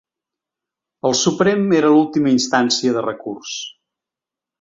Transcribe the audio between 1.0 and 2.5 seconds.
El Suprem era l’última